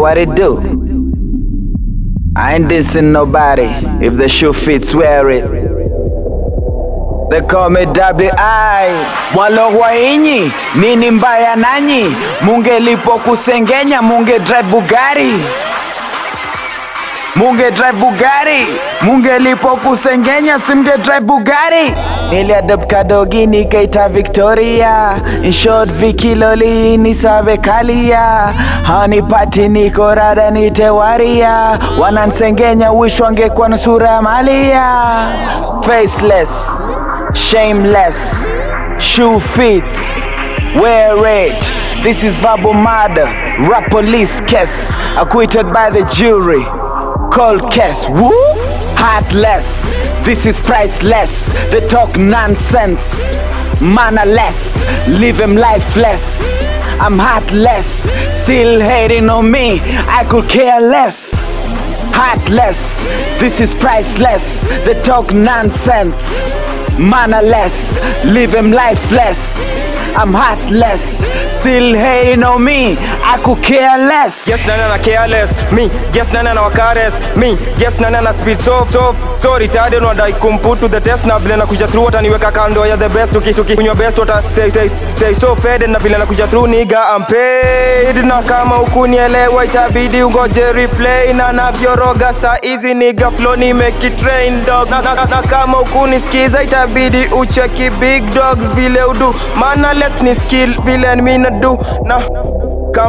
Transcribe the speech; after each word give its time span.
what 0.00 0.18
it 0.18 0.34
do. 0.34 0.58
I 2.36 2.54
ain't 2.54 2.68
dissing 2.70 3.12
nobody. 3.12 3.68
If 4.04 4.16
the 4.16 4.28
shoe 4.28 4.52
fits, 4.52 4.94
wear 4.94 5.28
it. 5.30 5.44
They 7.30 7.42
call 7.42 7.68
me 7.70 7.84
WI 7.84 8.90
Mwalogwa 9.34 9.94
inyi 9.96 10.52
nini 10.74 11.10
mbaya 11.10 11.56
nanyi 11.56 12.16
mungelipo 12.42 13.10
kusengenya 13.10 14.02
munge 14.02 14.38
drive 14.38 14.62
Bugari 14.70 15.32
munge 17.36 17.70
drive 17.70 17.92
Bugatti 17.98 18.66
mungelipo 19.02 19.68
kusengenya 19.76 20.58
simge 20.58 20.98
drive 21.02 21.20
Bugatti 21.26 21.94
niliadopt 22.30 22.86
kadogi 22.90 23.46
nikaita 23.46 24.08
Victoria. 24.08 25.20
Short 25.52 25.90
vikiloli 25.92 26.34
Loli 26.34 26.96
ni 26.96 27.14
save 27.14 27.56
kalia. 27.56 28.54
Hanipati 28.82 29.68
niko 29.68 30.14
rada 30.14 30.50
nitewaria 30.50 31.78
wanansengenya 31.98 32.92
wish 32.92 33.20
wangekuwa 33.20 33.68
na 33.68 33.76
sura 33.76 34.10
ya 34.10 34.22
malia. 34.22 34.84
Faceless 35.82 36.50
shameless 37.32 38.46
shoe 38.98 39.40
fits 39.40 39.96
wear 40.82 41.46
it 41.46 41.72
this 42.02 42.24
is 42.24 42.34
verbal 42.40 42.74
murder 42.74 43.28
rap 43.70 43.90
police 43.90 44.40
case 44.46 44.94
acquitted 45.20 45.66
by 45.66 45.90
the 45.90 46.02
jury. 46.16 46.64
Cold 47.30 47.70
case 47.70 48.08
woo 48.08 48.57
heartless. 48.98 49.94
This 50.26 50.44
is 50.44 50.60
priceless. 50.60 51.52
They 51.70 51.86
talk 51.86 52.18
nonsense. 52.18 53.38
Mannerless 53.80 54.82
live 55.20 55.38
him 55.38 55.54
lifeless. 55.56 56.74
I'm 57.00 57.18
heartless. 57.18 58.10
Still 58.42 58.80
hating 58.80 59.30
on 59.30 59.50
me. 59.50 59.80
I 60.18 60.26
could 60.28 60.48
care 60.48 60.80
less. 60.80 61.32
Heartless. 62.12 63.04
This 63.38 63.60
is 63.60 63.74
priceless. 63.74 64.66
They 64.84 65.00
talk 65.02 65.32
nonsense. 65.32 66.38
Mannerless, 66.98 67.96
live 68.34 68.52
him 68.52 68.72
lifeless. 68.72 69.86
I'm 70.18 70.32
heartless, 70.34 71.22
still 71.60 71.94
hating 71.94 72.42
on 72.42 72.64
me. 72.64 72.96
I 73.22 73.38
could 73.44 73.62
care 73.62 73.96
less. 73.98 74.48
Yes, 74.48 74.66
nana 74.66 74.88
na 74.88 74.98
careless. 74.98 75.54
Me. 75.72 75.84
Yes, 76.12 76.32
nana 76.32 76.54
na 76.54 76.62
wakares 76.68 77.14
me. 77.36 77.50
Yes, 77.78 78.00
nana 78.00 78.20
na 78.20 78.32
speed. 78.32 78.58
So 78.58 78.84
so 78.90 79.14
so 79.24 79.56
retarded 79.58 80.02
wadai 80.02 80.32
kumput 80.40 80.80
to 80.80 80.88
the 80.88 80.98
test. 81.00 81.24
Na 81.24 81.38
vile 81.38 81.56
nakuja 81.56 81.86
through 81.88 82.04
wataniweka 82.06 82.50
kando 82.52 82.86
ya 82.86 82.96
the 82.96 83.08
best. 83.08 83.32
Tuki 83.32 83.54
tuki 83.54 83.76
kunywa 83.76 83.94
best 83.94 84.18
wata 84.18 84.42
stay 84.42 84.70
stay 84.70 84.88
stay 84.88 85.34
so 85.34 85.54
fed. 85.54 85.82
Na 85.88 85.98
vile 85.98 86.18
nakuja 86.18 86.46
through 86.50 86.66
nigga 86.66 86.98
I'm 87.16 87.24
paid. 87.24 88.24
Na 88.26 88.42
kama 88.42 88.80
ukunielewa 88.80 89.64
itabidi 89.64 90.22
ungoje 90.22 90.72
replay. 90.72 91.32
Na 91.32 91.52
navyoroga 91.52 92.32
saa 92.32 92.56
hizi 92.62 92.94
nigga 92.94 93.30
flow 93.30 93.56
ni 93.56 93.72
make 93.72 94.06
it 94.06 94.20
rain 94.22 94.64
dog. 94.66 94.90
Na, 94.90 95.00
na, 95.02 95.14
na, 95.14 95.24
na 95.24 95.42
kama 95.42 95.80
ukunisikiza 95.80 96.62
itabidi 96.62 97.26
ucheki 97.26 97.90
big 97.90 98.24
dogs. 98.34 98.70
Vile 98.74 99.04
udu 99.04 99.34
maana 99.56 99.94
less 100.08 100.22
ni 100.22 100.34
skill 100.34 100.74
vile 100.84 101.16
mi 101.16 101.38
na 101.38 101.50
do 101.50 101.78
na 102.04 102.20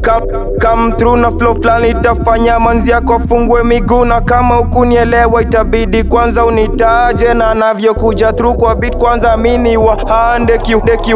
Come, 0.01 0.91
na 1.17 1.31
flow 1.31 1.55
flani 1.55 1.89
itafanya 1.89 2.59
manzi 2.59 2.91
yako 2.91 3.13
afungue 3.13 3.63
miguu 3.63 4.05
na 4.05 4.21
kama 4.21 4.59
ukunielewa 4.59 5.41
itabidi 5.41 6.03
kwanza 6.03 6.45
unitaje 6.45 7.33
na 7.33 7.53
navyokuja 7.53 8.33
through 8.33 8.55
kwa 8.57 8.75
beat 8.75 8.97
kwanza 8.97 9.37
mini 9.37 9.77
wa 9.77 9.95
hande 10.07 10.57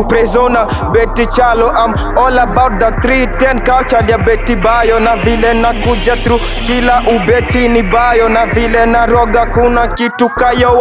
Prezona 0.03 0.67
beti 0.91 1.27
Chalo 1.27 1.67
I'm 1.71 1.93
all 2.17 2.39
about 2.39 2.79
the 2.79 2.85
310 3.07 3.59
culture 3.77 4.11
ya 4.11 4.17
beti 4.17 4.55
Bayo 4.55 4.99
na 4.99 5.15
vile 5.15 5.53
nakuja 5.53 6.17
through 6.17 6.41
kila 6.65 7.01
ubeti 7.15 7.67
ni 7.67 7.83
bayo 7.83 8.29
na 8.29 8.45
vile 8.45 8.85
na 8.85 9.05
roga 9.05 9.45
kuna 9.45 9.87
kitu 9.87 10.29
kayo 10.29 10.77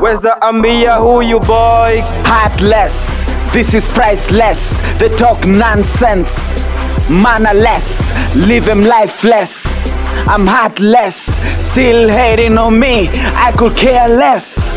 weza 0.00 0.42
ambia 0.42 0.94
huyu 0.94 1.40
boy 1.40 2.02
Heartless, 2.24 3.21
this 3.52 3.74
is 3.74 3.86
priceless. 3.88 4.80
They 4.94 5.08
talk 5.10 5.46
nonsense. 5.46 6.64
Mannerless, 7.08 8.12
live 8.46 8.66
him 8.66 8.82
lifeless. 8.82 10.00
I'm 10.26 10.46
heartless, 10.46 11.16
still 11.64 12.08
hating 12.08 12.56
on 12.56 12.78
me. 12.78 13.08
I 13.34 13.52
could 13.56 13.76
care 13.76 14.08
less. 14.08 14.68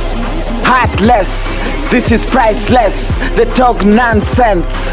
Heartless, 0.66 1.58
this 1.91 2.12
is 2.12 2.25
priceless. 2.25 3.18
They 3.36 3.46
talk 3.46 3.86
nonsense. 3.86 4.90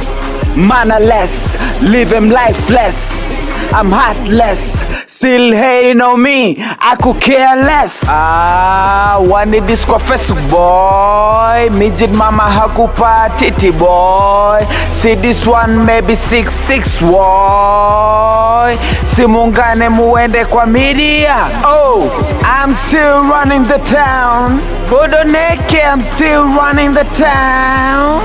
Mannerless, 0.56 1.56
living 1.80 2.28
lifeless. 2.30 3.40
I'm 3.72 3.90
heartless, 3.90 4.80
still 5.10 5.52
hating 5.52 6.02
on 6.02 6.22
me. 6.22 6.56
I 6.60 6.94
could 7.00 7.20
care 7.22 7.56
less. 7.56 8.04
Ah, 8.06 9.18
wani 9.22 9.60
this 9.60 9.84
kwa 9.84 9.98
boy. 10.50 11.70
Midget 11.78 12.10
mama 12.10 12.42
hakupa 12.42 13.30
titi 13.38 13.70
boy. 13.70 14.60
See 14.92 15.14
this 15.14 15.46
one 15.46 15.86
maybe 15.86 16.14
six 16.14 16.52
six 16.52 17.00
boy. 17.00 18.76
Simungane 19.14 19.88
muende 19.88 20.44
kwa 20.50 20.66
media. 20.66 21.48
Oh, 21.64 22.10
I'm 22.44 22.74
still 22.74 23.22
running 23.24 23.62
the 23.64 23.78
town. 23.88 24.60
Bodoneke, 24.90 25.80
I'm 25.82 26.02
still 26.02 26.44
running 26.44 26.92
the 26.92 27.04
town. 27.14 28.20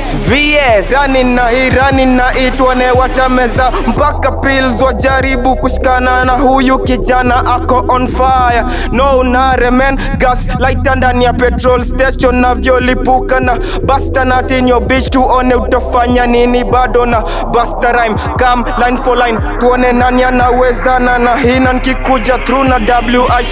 VS, 0.00 0.92
rani 0.92 1.24
na 1.24 1.48
hii 1.48 1.70
rani 1.70 2.06
na 2.06 2.34
itwane 2.38 2.90
watameza. 2.90 3.72
Mpaka 3.86 4.32
pills 4.32 4.80
wajaribu 4.80 5.56
kushikana 5.56 6.24
na 6.24 6.32
huyu 6.32 6.78
kijana 6.78 7.46
ako 7.46 7.84
on 7.88 8.08
fire. 8.08 8.64
No 8.92 9.22
naremen 9.22 9.98
gas 10.18 10.48
lighta 10.58 10.94
ndani 10.94 11.24
ya 11.24 11.32
petrol 11.32 11.84
station 11.84 12.34
navyolipuka 12.36 13.40
na 13.40 13.58
basta 13.84 14.24
natinyo 14.24 14.80
bitch 14.80 15.10
tuone 15.10 15.54
utafanya 15.54 16.26
nini 16.26 16.64
bado 16.64 17.06
na 17.06 17.22
basta 17.52 17.92
rhyme 17.92 18.16
kam 18.36 18.64
line 18.84 18.96
for 18.96 19.16
line. 19.18 19.38
Tuone 19.58 19.92
nani 19.92 20.24
anawezana 20.24 21.18
na 21.18 21.36
hina 21.36 21.72
nkikuja 21.72 22.38
through 22.38 22.64
na 22.68 22.76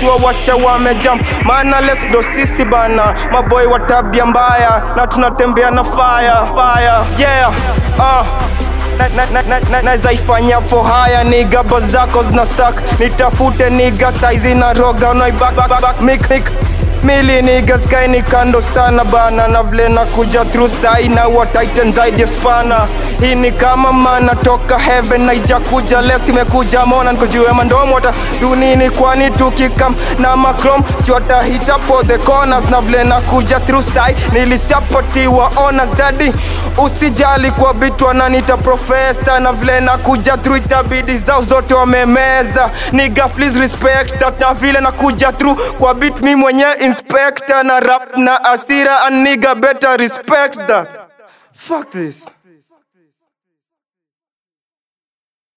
wiwa 0.02 0.16
wacha 0.16 0.56
wamejam 0.56 1.18
maana 1.44 1.80
les 1.80 2.04
ndo 2.06 2.22
sisi 2.22 2.64
bana. 2.64 3.14
Maboy 3.32 3.66
wa 3.66 3.80
tabia 3.80 4.26
mbaya 4.26 4.82
na 4.96 5.06
tunatembea 5.06 5.70
na 5.70 5.84
fire 5.84 6.33
fire, 6.34 6.54
fire, 6.54 7.04
yeah, 7.18 7.54
uh. 7.98 8.24
Na 8.98 9.08
na, 9.08 9.42
na, 9.42 9.42
na, 9.42 9.82
na 9.82 9.96
for 10.60 10.84
haya 10.84 11.24
niga 11.24 11.62
bazako 11.62 12.22
zna 12.30 12.46
stak 12.46 12.74
nitafute 13.00 13.70
niga 13.70 14.12
saizi 14.12 14.54
na 14.54 14.72
roga 14.72 15.14
back, 15.80 16.00
mik 16.00 16.30
mik 16.30 16.50
mili 17.04 17.42
niga 17.42 17.78
sky 17.78 18.22
kando 18.22 18.62
sana 18.62 19.04
bana. 19.04 19.48
Na 19.48 19.62
vile 19.62 19.88
nakuja 19.88 20.44
through 20.44 20.70
sai 20.82 21.08
na 21.08 21.26
wa 21.28 21.46
titan 21.46 21.92
zaidi 21.92 22.20
ya 22.22 22.28
spana. 22.28 22.86
Hii 23.20 23.34
ni 23.34 23.52
kama 23.52 23.92
mana 23.92 24.34
toka 24.34 24.78
heaven 24.78 25.20
na 25.26 25.34
ijakuja. 25.34 26.00
Lesi 26.00 26.30
imekuja 26.30 26.86
mona 26.86 27.12
mandomo 27.54 27.94
hata 27.94 28.12
dunini 28.40 28.90
kwani 28.90 29.30
tukikam 29.30 29.94
na 30.18 30.36
macrom 30.36 30.82
siota 31.04 31.42
hit 31.42 31.68
up 31.68 31.82
for 31.86 32.06
the 32.06 32.18
corners. 32.18 32.70
Na 32.70 32.80
vile 32.80 33.04
nakuja 33.04 33.60
through 33.60 33.84
sai 33.94 34.16
nilishapatiwa 34.32 35.50
honors. 35.54 35.92
Daddy 35.94 36.32
usijali 36.78 37.50
kwa 37.50 37.74
bitwa 37.74 38.14
na 38.14 38.28
nita 38.28 38.56
profesa 38.56 39.40
na 39.40 39.52
vile 39.52 39.80
nakuja 39.80 40.36
through 40.36 40.58
itabidi 40.58 41.18
zao 41.18 41.42
zote 41.42 41.74
wamemeza. 41.74 42.70
Niga 42.92 43.28
please 43.28 43.58
respect 43.60 44.18
that. 44.18 44.40
Na 44.40 44.54
vile 44.54 44.80
nakuja 44.80 45.32
through 45.32 45.58
kwa 45.78 45.94
bit 45.94 46.20
mi 46.22 46.34
mwenye 46.34 46.64
inspector 46.94 47.64
na 47.64 47.80
rap 47.80 48.16
na 48.16 48.38
asira 48.52 49.06
and 49.06 49.26
nigga 49.26 49.54
better 49.60 49.96
respect 49.98 50.56
that. 50.70 51.10
Fuck 51.52 51.90
this 51.90 52.30